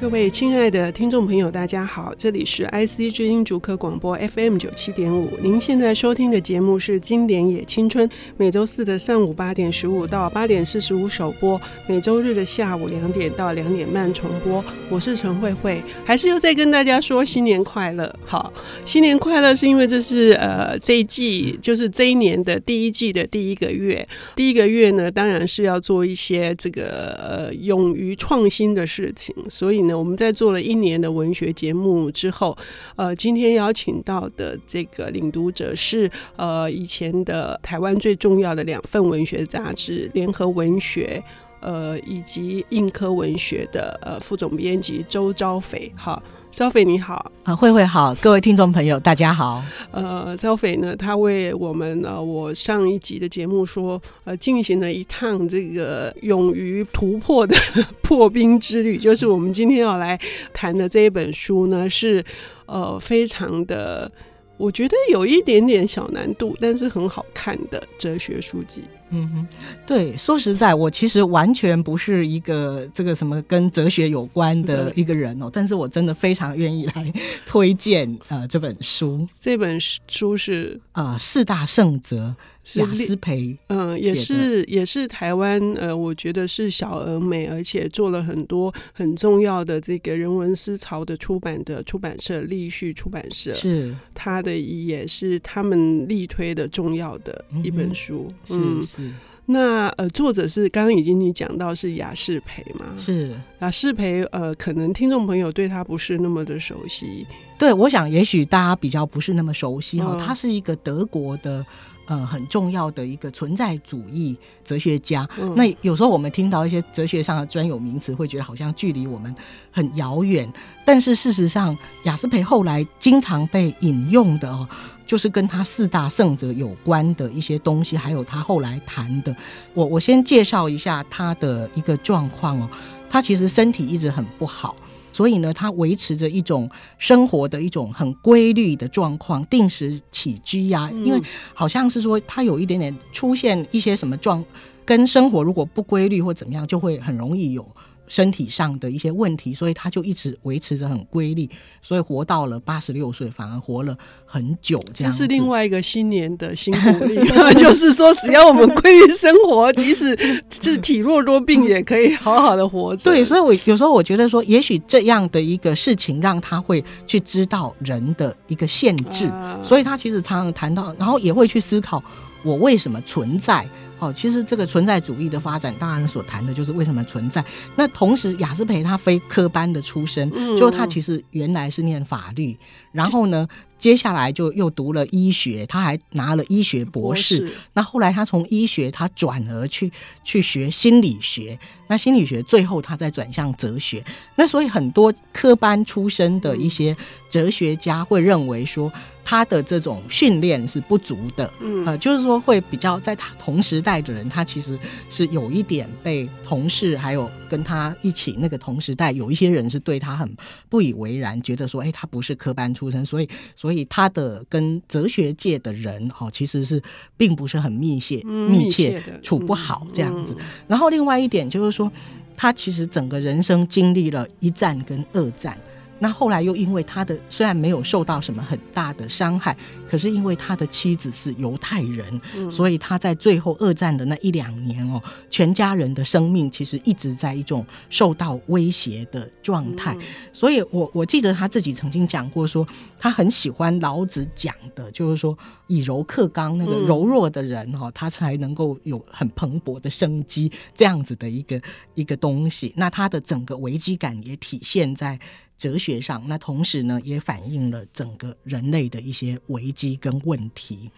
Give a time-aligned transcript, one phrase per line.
[0.00, 5.36] 各位亲爱的听众朋友，大家好，这里是 IC 之音主客广播 FM 九七点五。
[5.42, 8.08] 您现在收听的节目是《经典也青春》，
[8.38, 14.64] 每周四的上午八点十五到八点四十五首播，每周日的下午两点到两点半重播。
[14.88, 18.10] 我是陈慧慧，还是要再跟大家说新年快乐。
[18.24, 18.50] 好，
[18.86, 29.89] 新年快乐是因为这是呃这一季就是这一年的第一季的第一个月，第一个月呢，当然是要做一些这个呃勇于创新的事情，所以。
[29.98, 32.56] 我们在做了一年的文学节目之后，
[32.96, 41.22] 呃，今天邀请到的这个领读者是呃以前的台湾最重要的两份文学杂志《联合文学》
[41.60, 46.22] 呃以及《硬科文学》的呃副总编辑周昭斐，哈。
[46.52, 49.62] 昭斐你好啊，慧慧好，各位听众朋友大家好。
[49.92, 57.56] 呃，昭斐呢，他为我们呃，我上一集的节目说，呃，进行了一趟这个勇于突破的
[58.02, 60.18] 破冰之旅，就是我们今天要来
[60.52, 62.24] 谈的这一本书呢，是
[62.66, 64.10] 呃，非常的，
[64.56, 68.82] 我觉得有一点点小难度，但是很好看的哲学书籍。
[69.10, 69.46] 嗯哼，
[69.86, 77.12] 对，说实在，我其实完全不是一个这个什么跟哲学有关的一个人哦，嗯、但是我真的非常愿意来
[77.44, 79.26] 推荐呃这本书。
[79.40, 82.34] 这本书是呃四大圣哲
[82.74, 93.94] 雅思培，嗯，也是也是台湾呃，我觉得是小而美，而且做了很多很重要的这个人文思潮的出版的出版社立序出版社，是。
[94.14, 98.80] 他的也是他们力推的重要的一本书，嗯。
[98.82, 99.14] 是嗯，
[99.46, 102.94] 那呃，作者是刚刚已经你讲到是雅士培嘛？
[102.98, 107.26] 是雅士培，呃，可能听众朋友对他不是那么的熟悉。
[107.60, 111.64] 对，我想也许大家比较不是那么熟悉哈，嗯、他是一个德国的
[112.06, 115.28] 呃很重要的一个存在主义哲学家。
[115.38, 119.34] 嗯、那有时候我们听到一些哲学上的专有名词，会觉得好像距离我们
[119.70, 120.50] 很遥远，
[120.86, 124.66] 但是事实上，雅斯培后来经常被引用的哦。
[125.06, 129.34] 就是跟他四大圣者有关的一些东西，还有他后来谈的。
[129.74, 132.70] 我我先介绍一下他的一个状况哦。
[133.08, 134.76] 他其实身体一直很不好，
[135.12, 140.90] 所以呢，他维持着一种生活的一种很规律的状况，定时起居呀、啊。
[140.90, 141.20] 因为
[141.54, 144.44] 好像是说他有一点点出现一些什么状，
[144.84, 147.66] 跟生活如果不规律或怎么样，就会很容易有。
[148.10, 151.48] 身体上的一些问题，所以他就一直维持着很规律，
[151.80, 154.82] 所以活到了八十六岁，反而活了很久。
[154.92, 157.14] 这样，这是另外一个新年的新鼓励，
[157.54, 160.18] 就是说，只要我们规律生活，即使
[160.50, 163.04] 是体弱多病，也可以好好的活着。
[163.04, 172.02] 对，所以我有时候我觉得说，也许这样的一个事情，让他会去知道人的一个限制，啊、所以他其实常常谈到，然后也会去思考
[172.42, 173.64] 我为什么存在。
[174.00, 177.44] 哦，其实这个存在主义的发展，当然所谈的就是为什么存在。
[177.76, 182.58] 那同时，雅斯培他非科班的出身，嗯、就他其实原来是念法律，
[182.92, 183.46] 然后呢，
[183.80, 187.52] 接下来就又读了医学，他还拿了医学博士。
[187.72, 189.90] 那后来他从医学，他转而去
[190.22, 191.58] 去学心理学。
[191.88, 194.04] 那心理学最后他再转向哲学。
[194.36, 196.96] 那所以很多科班出身的一些
[197.28, 198.92] 哲学家会认为说。
[199.22, 204.76] 他的这种训练是不足的，嗯，呃，就是说会比较在他同时代的人，他其实
[205.08, 210.28] 是有一点被同事还有跟他一起那个同时代有一些人是对他很
[210.68, 216.82] 不以为然，觉得说，哎，他不是科班出身，所以，所以他的跟哲学界的人，哦，其实是
[217.16, 220.36] 并不是很密切、密切处不好这样子。
[220.68, 221.90] 然后另外一点就是说，
[222.36, 225.58] 他其实整个人生经历了一战跟二战。
[226.00, 229.56] 那后来又因为他的虽然没有受到什么很大的伤害，
[229.88, 239.94] 可是因为他的妻子是犹太人，嗯、所以他在最后二战的那一两年哦，全家人的生命其实一直在一种受到威胁的状态。
[239.94, 240.02] 嗯、
[240.32, 242.66] 所以我我记得他自己曾经讲过说，
[242.98, 245.36] 他很喜欢老子讲的，就是说
[245.66, 251.60] 以柔克刚，那个柔弱的人哈，他才能够有很蓬勃的生机这样子的一个
[251.94, 252.72] 一个东西。
[252.74, 255.20] 那他的整个危机感也体现在。
[255.60, 260.90] 哲学上，那同时呢，也反映了整个人类的一些危机跟问题。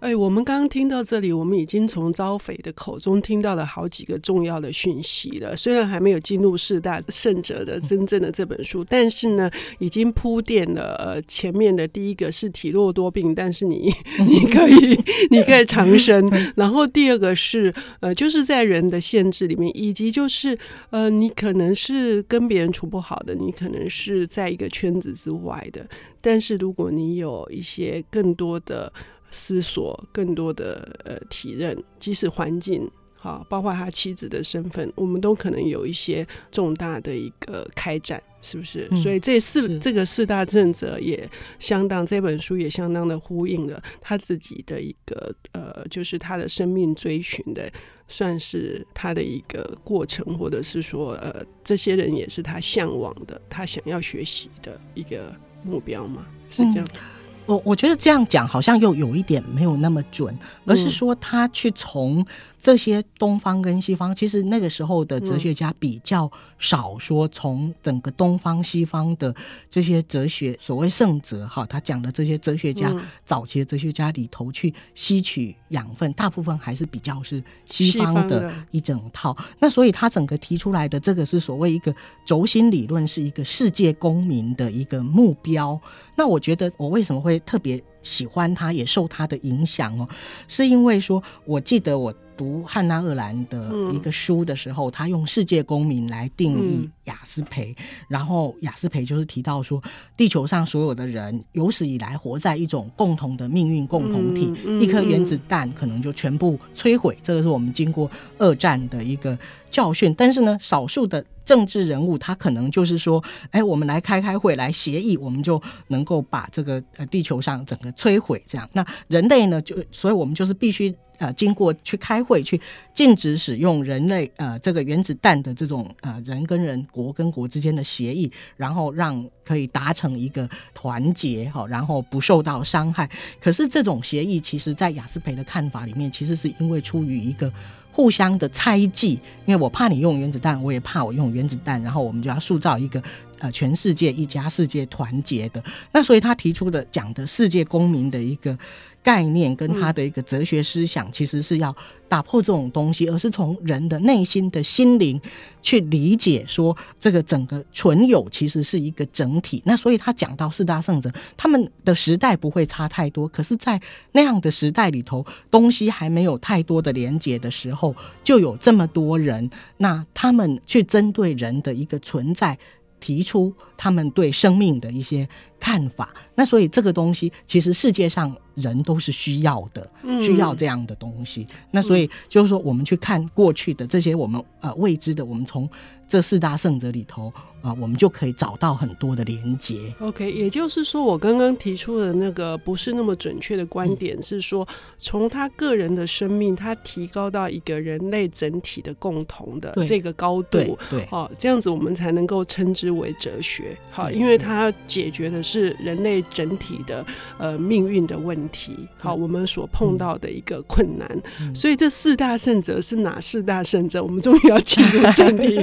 [0.00, 5.54] 哎，我们刚刚听到这里，我们已经从招匪的口中听到了好几个重要的讯息了。
[5.54, 9.48] 虽然还没有进入四大圣者的真正的这本书，但是呢，
[9.78, 10.96] 已经铺垫了。
[10.96, 13.92] 呃，前面的第一个是体弱多病，但是你
[14.26, 14.98] 你可以
[15.30, 16.28] 你可以长生。
[16.56, 20.58] 然后第二个是呃，就是在人的限制里面，以及就是
[20.88, 23.99] 呃，你可能是跟别人处不好的，你可能是。
[24.00, 25.86] 是在一个圈子之外的，
[26.20, 28.90] 但是如果你有一些更多的
[29.30, 32.90] 思索，更多的呃体认，即使环境
[33.22, 38.88] 哈，包括他妻子的身份，我们都可能有一些重大的一个开展，是不是？
[38.90, 41.28] 嗯、所以这四这个四大正则也
[41.58, 47.70] 相当，这本书也相当的呼应了他自己的一个呃，就是他的生命追寻的，
[48.08, 56.86] 算是他的一个过程，或者是说呃，这些人也是他向往的，他想要学习的一个目标嘛，是这样。
[56.94, 62.24] 嗯我我觉得这样讲好像又有一点没有那么准，而是说他去从。
[62.62, 69.34] 这些东方跟西方，其实那个时候的哲学家比较少说从整个东方西方的
[69.70, 72.94] 这些哲学，所谓圣哲哈，他讲的这些哲学家
[73.24, 79.34] 早期的哲学家里头去吸取养分，大部分还是比较是西方的一整套。
[79.58, 81.94] 那所以他整个提出来的这个是所谓一个
[82.26, 85.80] 轴心理论，是一个世界公民的一个目标。
[86.14, 90.08] 那我觉得我为什么会特别喜欢他，也受他的影响哦，
[90.48, 92.14] 是因为说我记得我。
[92.40, 99.78] 读汉娜·鄂兰的一个书的时候，嗯、他用世界公民来定义雅斯培，嗯、然后雅斯培就是提到说，
[100.16, 109.38] 地球上所有的人有史以来活在一种共同的命运共同体，一颗原子弹可能就全部摧毁，这个是我们经过二战的一个
[109.68, 110.14] 教训。
[110.16, 118.42] 但是呢，少数的政治人物他可能就是说，哎，我们来开开会来协议，我们就能够把这个呃地球上整个摧毁。
[118.46, 120.94] 这样，那人类呢，就所以我们就是必须。
[121.20, 122.58] 呃，经过去开会去
[122.94, 133.06] 禁止使用人类呃这个原子弹的这种呃人跟人国跟国之间的协议，然后让可以达成一个团结哈，然后不受到伤害。
[133.38, 137.52] 可是这种协议，其实在雅斯培的看法里面，其实是因为出于一个
[137.92, 143.02] 互相的猜忌，因为我怕你用原子弹，我也怕我用原子弹，然后我们就要塑造一个
[143.40, 145.62] 呃全世界一家世界团结的。
[145.92, 148.56] 那所以他提出的讲的世界公民的一个。
[149.02, 151.74] 概念跟他的一个哲学思想，其实是要
[152.06, 155.18] 打破这种东西，而是从人的内心的心灵
[155.62, 159.62] 去理解，说这个整个存有其实是一个整体。
[159.64, 163.80] 那所以他讲到四大圣者，他们的时代不会差太多，可是，在
[164.12, 169.48] 那样的时代里头，东西还没有太多的连接的时候，就有这么多人，
[169.78, 172.58] 那他们去针对人的一个存在。
[173.00, 181.46] 提出他们对生命的一些看法，那所以这个东西其实世界上人都是需要的，嗯、需要这样的东西。
[181.70, 185.68] 那所以就是说，我们去看过去的这些我们呃未知的，我们从
[186.08, 187.32] 这四大圣者里头。
[187.62, 189.92] 啊，我们就可以找到很多的连接。
[190.00, 203.76] OK，也就是说，我刚刚提出的那个不是那么准确的观点是说，从他个人的生命，他提高到一个人类整体的共同的这个高度，对，好，这样子我们才能够称之为哲学。
[203.90, 207.04] 好，因为它解决的是人类整体的
[207.36, 208.88] 呃命运的问题。
[208.98, 211.08] 好，我们所碰到的一个困难。
[211.54, 214.02] 所以这四大圣者是哪四大圣者？
[214.02, 215.60] 我们终于要进入正题。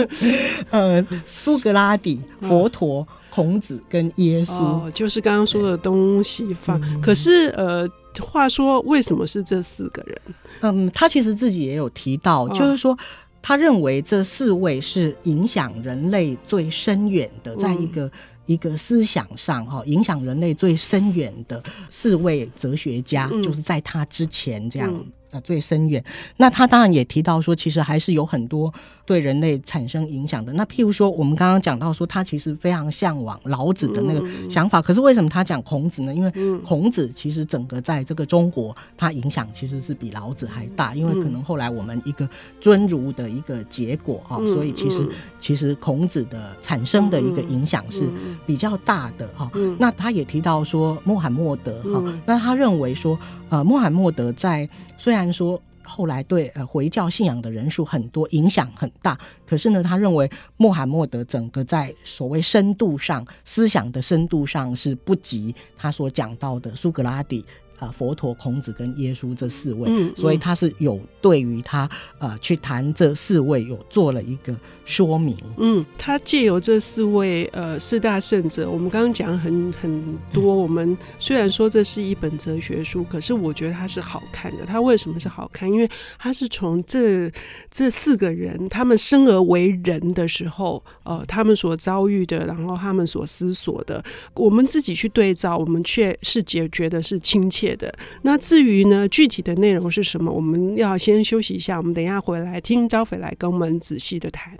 [0.70, 1.06] 呃。
[1.26, 6.80] 苏格拉底、佛陀、孔子跟耶稣，哦，就是刚刚说的东西方。
[6.82, 7.88] 嗯、可是，呃，
[8.20, 10.20] 话说，为什么是这四个人？
[10.60, 12.96] 嗯，他其实自己也有提到，哦、就是说，
[13.40, 18.10] 他认为这四位是影响人类最深远的，在一个、嗯、
[18.50, 25.06] 一个思想上哈，影响人类最深远的四位哲学家，嗯、就是在他之前这样。
[25.32, 26.02] 嗯啊，最深远。
[26.36, 28.72] 那他当然也提到说，其实还是有很多
[29.04, 30.52] 对人类产生影响的。
[30.54, 34.82] 那譬如说，我们刚刚讲到说，他其实非常向往老子的那个想法。
[34.82, 36.14] 可是为什么他讲孔子呢？
[36.14, 40.94] 因为孔子其实整个在这个中国，他影响其实是比老子还大。
[40.94, 42.28] 因为可能后来我们一个
[42.60, 45.08] 尊儒的一个结果哈，所以其实
[45.38, 48.08] 其实孔子的产生的一个影响是
[48.44, 49.50] 比较大的哈。
[49.78, 53.18] 那他也提到说，穆罕默德哈，那他认为说，
[53.50, 67.44] 呃，穆罕默德在虽然说后来对呃回教信仰的人数很多，影响很大，可是呢，他认为穆罕默德整个在所谓深度上、思想的深度上是不及他所讲到的苏格拉底。
[67.80, 75.36] 啊，佛陀、孔子跟耶稣这四位，嗯嗯、所以他是有对于他呃去谈这四位有做了一个说明。
[75.56, 80.54] 嗯，他借由这四位呃四大圣者，我们刚刚讲很很多。
[80.54, 84.66] 我们虽然说这是一本哲学书，可是我觉得它是好看的。
[84.66, 85.66] 它为什么是好看？
[85.66, 87.32] 因为它是从这
[87.70, 97.92] 这四个人他们生而为人的时候，呃，他们所遭遇的，然后他们所思索的，我们自己去对照，我们却是解觉得是亲切的。
[98.22, 100.30] 那至于呢，具体的内容是什么？
[100.30, 104.56] 我们要先休息一下，我们等一下回来听招斐来跟我们仔细的谈。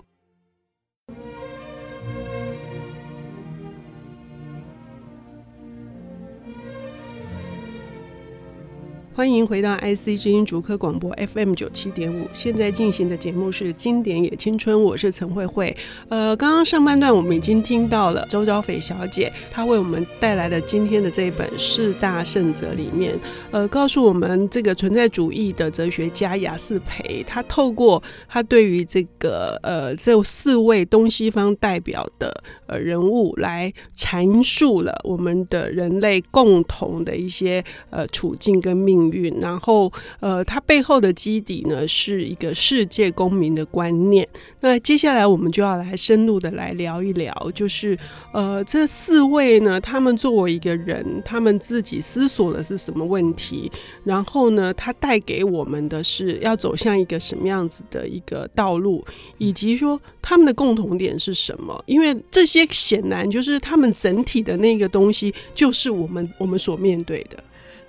[9.21, 12.27] 欢迎回到 IC 之音竹科广播 FM 九七点五。
[12.33, 15.77] 现在进行的节目是《经典也青春》，我是陈慧慧。
[16.09, 23.15] 呃，刚刚上半段我们已经听到了周昭斐小姐她为我们带来的今天的这一本《四大圣哲》里面，
[23.51, 32.33] 呃，告诉我们这个存在主义的哲学家雅斯培，他透过他对于这个呃这四位东西方代表的
[32.65, 39.10] 呃人物来阐述了我们的人类共同的一些呃处境跟命运，
[39.41, 44.27] 然后呃，它背后的基底呢是一个世界公民的观念。
[44.61, 47.97] 那接下来我们就要来深入的来聊一聊，就是
[48.33, 53.71] 呃，这四位呢，他们作为一个人，他们自己思索的是什么问题，
[54.03, 59.03] 然后呢，他带给我们的是要走向一个什么样子的一个道路，
[59.37, 61.83] 以及说他们的共同点是什么？
[61.87, 67.37] 因为这些显然就是他们整体的那个东西，就是我们我们所面对的。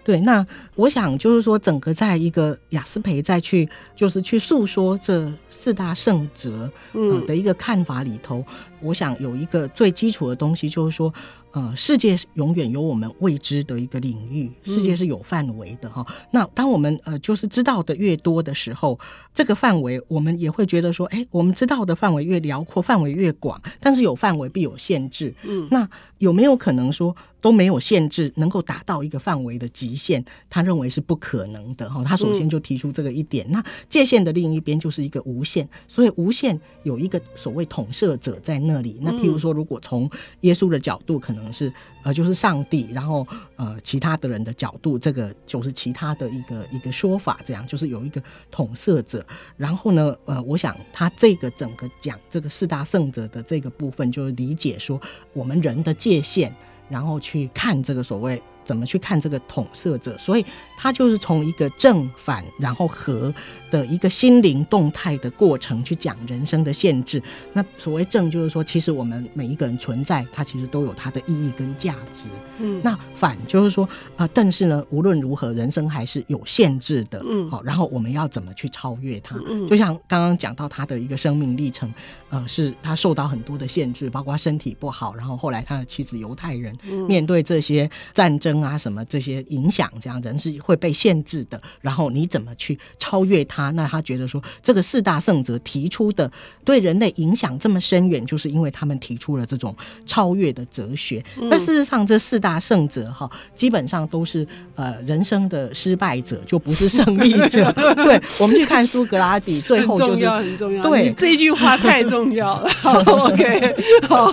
[0.04, 8.44] 对，那我想就是说，整个在一个雅斯培再去就是去诉说这四大圣哲呃的一个看法里头，嗯、
[8.80, 11.12] 我想有一个最基础的东西，就是说。
[11.54, 16.02] 呃，世界永远有我们未知的一个领域，世界是有范围的哈。
[16.08, 18.98] 嗯、那当我们呃就是知道的越多的时候，
[19.34, 25.34] 这个范围我们也会觉得说，哎，我们知道的范围越辽阔，范围越广，但是有范围必有限制。
[25.42, 25.86] 嗯，那
[26.16, 30.24] 有没有可能说都没有限制，能够达到一个范围的极限？
[30.62, 32.04] 他认为是不可能的哈。
[32.04, 33.44] 他首先就提出这个一点。
[33.48, 38.98] 嗯、那界限的另一边就是一个无限，所以无限有一个所谓统摄者在那里。
[39.00, 40.08] 那譬如说，如果从
[40.40, 41.72] 耶稣的角度，可能是
[42.04, 43.26] 呃，就是上帝，然后
[43.56, 49.26] 呃，其他的人的角度，这个就是其他的一个一个说法，这样就是有一个统摄者。
[49.56, 55.00] 然后呢，呃，我想他这个整个讲这个四大圣者的这个部分，就是理解说
[55.32, 56.52] 我们人的界限，
[56.88, 58.40] 然后去看这个所谓。
[58.64, 60.16] 怎么去看这个统摄者？
[60.18, 60.44] 所以
[60.76, 63.32] 他就是从一个正反然后和
[63.70, 67.22] 的一个心灵动态的过程去讲人生的限制。
[67.52, 72.24] 那所谓正就是说，其实我们每一个人存在，它其实都有它的意义跟价值。
[72.58, 73.84] 嗯，那反就是说
[74.16, 77.24] 啊、呃，但是呢，无论如何，人生还是有限制的。
[77.28, 79.36] 嗯，好，然后我们要怎么去超越它？
[79.46, 81.92] 嗯，就像刚刚讲到他的一个生命历程，
[82.28, 86.76] 呃，是他受到很多的限制，包括身体不好，然后后来他的妻子犹太人，
[87.08, 88.51] 面对这些战争。
[88.60, 91.60] 啊，什么这些影响，这样人是会被限制的。
[91.80, 93.70] 然后你怎么去超越他？
[93.70, 96.28] 那他觉得说，这个四大圣哲提出的
[96.64, 101.24] 对人类影响这么深远，就是因为他们提出了这种超越的哲学。
[101.36, 104.44] 那、嗯、事实上，这四大圣哲哈，基本上都是
[104.74, 107.70] 呃人生的失败者，就不是胜利者。
[107.94, 112.68] 对，我们去看苏格拉底，最后就是很重要，对，这句话太重要了。
[112.82, 113.76] 好，OK，
[114.08, 114.26] 好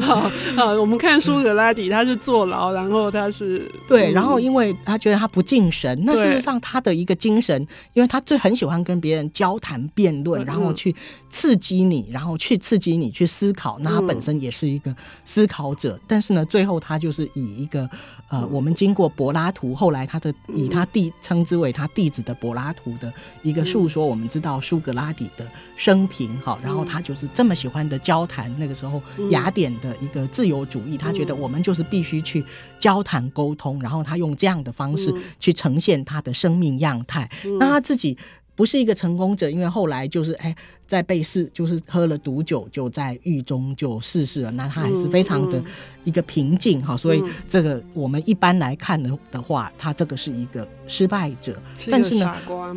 [0.00, 3.65] 好好，我们看苏格拉底，他是坐牢，然后他是。
[3.88, 7.60] 对，然后因为他觉得他不敬神，那事实上他的一个精神，
[7.92, 10.94] 因为他最很喜欢跟别人交谈辩论，然后去
[11.30, 13.78] 刺激你，然后去刺激你去思考。
[13.80, 14.94] 那他本身也是一个
[15.24, 17.88] 思考者，但是呢，最后他就是以一个
[18.28, 28.52] 呃，我们经过柏拉图，后来他的以他弟称之为他弟子的柏拉图的一个述说，我们知道苏格拉底的生平哈，然后他就是这么喜欢的交谈。
[28.58, 32.44] 那个时候雅典的一个自由主义，他觉得我们就是必须去
[32.80, 33.80] 交谈沟通。
[33.80, 38.18] 然后他用这样的方式去呈现他的生命样态，嗯、那他自己
[38.56, 40.54] 不是一个成功者，因为后来就是哎。
[40.86, 44.50] 在被试，就是喝了毒酒，就在狱中就逝世了。
[44.52, 45.62] 那他还是非常的
[46.04, 51.58] 一个平静哈，嗯嗯、所以这个我们一般来看的的话，他这个是一个失败者。
[51.76, 52.34] 是但是呢，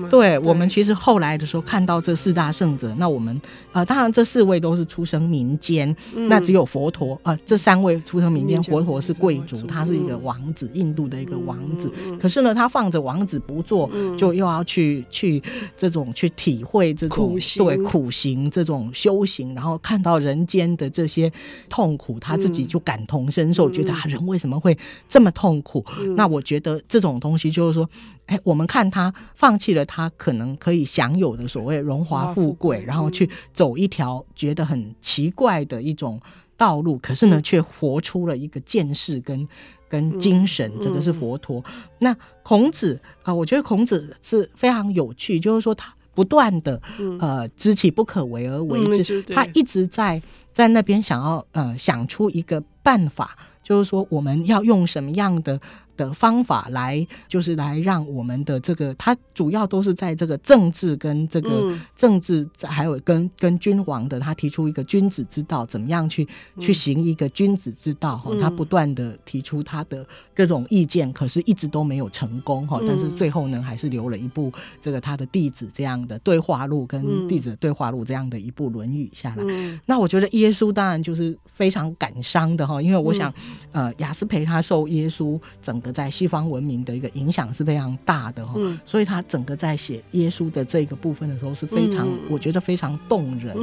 [0.10, 3.40] 对，对我们其实后来的时候看到这四大圣者，那我们
[3.72, 11.92] 呃，当然这四位都是出生民间，嗯、那只有佛陀呃，这三位出生民间，佛陀是贵族，他是一个王子，印度的一个王子。
[12.08, 15.42] 嗯、可是呢，他放着王子不做，嗯、就又要去去
[15.78, 17.99] 这种去体会这种苦对苦。
[18.00, 21.30] 苦行这种修行，然后看到人间的这些
[21.68, 24.78] 痛苦，他自己就感同身受，嗯、觉得啊，人为什么会
[25.10, 25.84] 这么痛苦？
[26.00, 27.90] 嗯、那我觉得这种东西就是说，
[28.28, 36.22] 哎，我们看他放弃了他可能可以享有的所谓荣华富贵，然后去走一条觉得很奇怪的一种
[36.56, 39.46] 道路，可是呢，却活出了一个见识跟
[39.90, 41.60] 跟精神，这个是佛陀。
[41.68, 45.94] 嗯、那孔子啊、呃，我觉得孔子是非常有趣，就是说他。
[46.20, 46.82] 不断的
[47.22, 50.22] 呃，知其不可为而为之，嗯、他一直在
[50.54, 55.58] 在那边想要呃想出一个办法，就是说我们要用什么样的
[56.08, 66.28] 的方法来，就是来让我们的这个，他主要都是在这个政治跟这个政治，还有跟跟君王的，他提出一个君子之道，怎么样去
[66.60, 74.52] 去行一个君子之道哈，他不断的提出他的各种意见，可是一直都没有成功哈，但是最后呢，还是留了一部
[74.82, 79.44] 这个他的弟子这样的对话录跟弟子的对话录这样的一部《论语》下来。
[79.86, 83.34] 那我觉得耶稣当然就是非常感伤的哈，因为我想，
[83.72, 93.56] 呃，雅斯培他受耶稣整个在西方文明的一个影响是非常大的哈，所以他整个在写耶稣的这个部分的时候是非常，我觉得非常动人。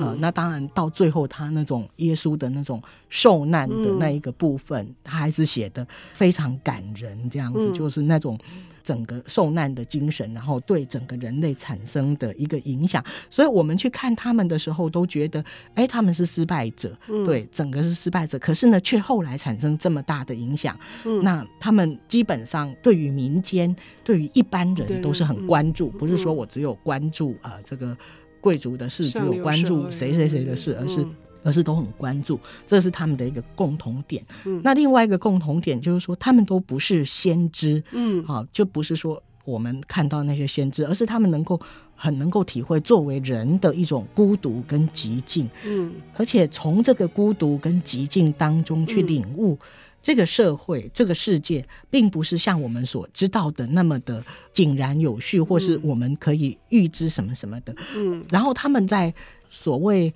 [0.00, 8.38] 呃，那当然到最后他那种耶稣的那种受难的那一个部分，他还是写的非常感人，这样子就是那种。
[8.84, 15.42] 整个受难的精神，然后对整个人类产生的一个影响，所以我们去看他们的时候，都觉得，
[15.74, 18.38] 哎，他们是失败者，嗯、对，整个是失败者。
[18.38, 20.78] 可是呢，却后来产生这么大的影响。
[21.04, 23.74] 嗯、那他们基本上对于民间，
[24.04, 27.96] 对于一般人都是很关注，嗯、不是说我只有关注啊、呃、这个
[28.42, 31.04] 贵族的事，只有关注谁谁谁的事，而是。
[31.44, 34.24] 而是都很关注，这是他们的一个共同点。
[34.46, 37.80] 嗯，那另外一个共同点就是说，他们都不是先知。
[37.92, 41.60] 嗯，好，就不是说我们看到那些先知，而是他们能够
[41.94, 45.48] 很能够体会作为人的一种孤独跟极境。
[45.66, 49.58] 嗯，而且从这个孤独跟极境当中去领悟
[50.00, 54.24] 这个社会、这个世界，并不是像我们所知道的那么的
[54.54, 57.76] 井然有序，或是我们可以预知什么什么的。
[57.96, 59.12] 嗯，然后他们在
[59.50, 60.12] 所谓。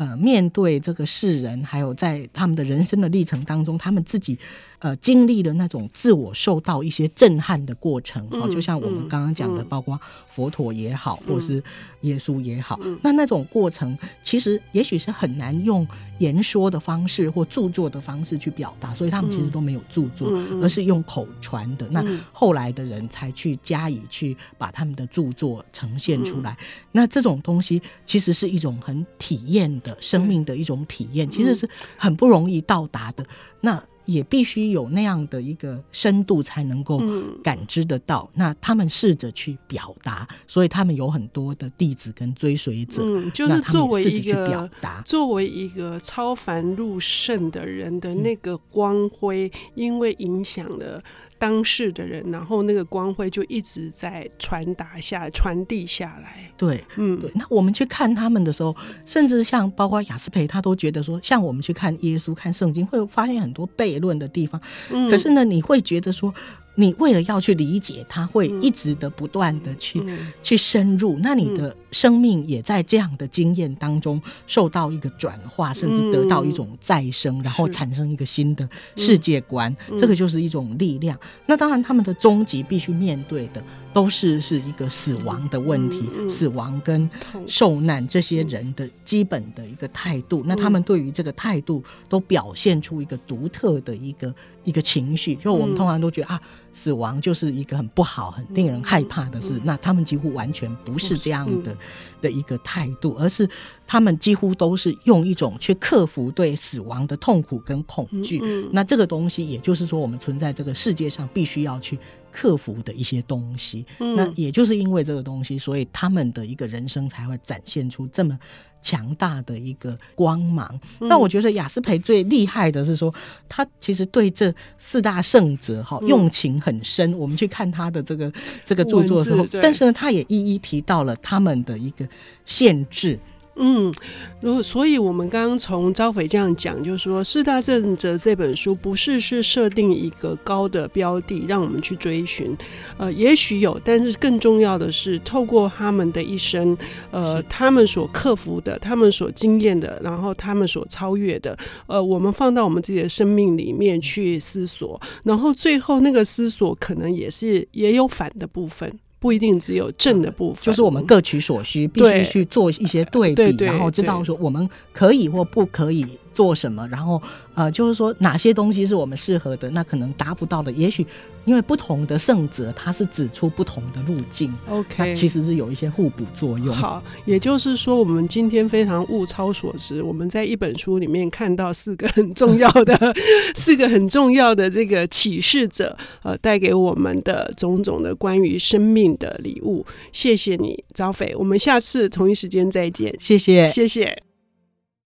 [0.00, 4.38] 呃，面对这个世人，还有在他们的人生的历程当中，他们自己。
[4.80, 10.00] 呃，经历了那种自我受到一些震撼的过程，哦、嗯，就像我们刚刚讲的，嗯、包括
[10.34, 11.62] 佛陀也好，嗯、或是
[12.00, 15.86] 耶稣也好，嗯、那那种过程其实也许是很难用
[16.18, 21.86] 言说的方式或著作的方式去表达，所以他们其实都没有著作，嗯、而是用口传的。
[21.88, 26.52] 嗯、那后来的人才去加以去把他们的著作呈现出来。
[26.52, 31.68] 嗯、那这种东西其实是一种很体验的生命的一种体验，嗯、其实是
[31.98, 33.22] 很不容易到达的。
[33.60, 37.00] 那也必须有那样的一个深度，才能够
[37.42, 38.28] 感知得到。
[38.34, 43.02] 嗯、那他们试着去表达，所以他们有很多的弟子跟追随者。
[43.04, 51.02] 嗯，就是作为一个表达，作为一个超凡入圣的人的那个光辉，因为影响了。
[51.40, 56.52] 当事的人，然后那个光辉就一直在传达下、传递下来。
[56.58, 57.32] 对，嗯，对。
[57.34, 58.76] 那我们去看他们的时候，
[59.06, 64.60] 甚至像包括雅斯培，他都觉得说，像我们去看耶稣、看圣经，会发现很多悖论的地方。
[64.92, 66.32] 嗯，可是呢，你会觉得说。
[66.76, 81.16] 你为了要去理解，他会一直的不断的去、嗯、去深入，那你的生命也在这样的经验当中受到一个转化，甚至得到一种再生，嗯、然后产生一个新的世界观，嗯、这个就是一种力量。
[81.18, 87.08] 嗯、那当然，他们的终极必须面对的都是是一个死亡的问题，死亡跟
[87.46, 90.42] 受难这些人的基本的一个态度。
[90.42, 96.40] 嗯、那他们对于这个态度都表现出一个独特的一个一个情绪，就我们通常都觉得啊。
[96.72, 99.54] 死亡就是一个很不好、很令人害怕的事。
[99.54, 101.76] 嗯、那他们几乎完全不是这样的、嗯、
[102.20, 103.48] 的一个态度，而是
[103.86, 108.38] 他们几乎都是用一种去克服对死亡的痛苦跟恐惧。
[108.42, 111.98] 嗯嗯、那这个东西，也就是说，我们存在这个世界上必须要去
[112.32, 113.84] 克服的一些东西。
[113.98, 118.38] 嗯、那也就是因为这个东西，所以他们的一个人生才会展现出这么。
[118.82, 120.80] 强大的一个光芒。
[121.00, 123.14] 那我觉得雅斯培最厉害的是说，
[123.46, 127.12] 他其实对这四大圣哲哈用情很深。
[127.18, 128.32] 我们去看他的这个
[128.64, 132.08] 这个著作的时候，但是呢，他也一一提到了他们的一个
[132.46, 133.18] 限制。
[133.62, 133.92] 嗯，
[134.40, 142.56] 如所以，我们刚刚从招匪这样讲，就是说四大正则这本书不是是设定一个高的标的让我们去追寻，
[142.96, 146.74] 呃，也许有，但是更重要的是透过他们的一生，
[147.10, 151.54] 呃，他们所克服的，他们所经验的，然后他们所超越的，
[151.86, 158.90] 呃，我们放到我们自己的生命里面去思索，然后最后那个思索可能也是也有反的部分。
[159.20, 167.20] 不一定只有正的部分，就是我们各取所需，必须去做一些对比，对对对，然后知道说我们可以或不可以做什么，然后
[167.54, 171.06] 呃，就是说哪些东西是我们适合的，那可能达不到的，也许
[171.44, 176.74] 因为不同的圣哲，他是指出不同的路径，OK，其实是有一些互补作用。
[176.74, 183.14] 好，也就是说，我们今天非常物超所值，我们在一本书里面看到四个很重要的，
[183.54, 189.84] 四个很重要的这个启示者，呃，带给我们的种种的关于生命的礼物。
[190.12, 193.14] 谢谢你，张斐，我们下次同一时间再见。
[193.18, 194.29] 谢谢，谢谢。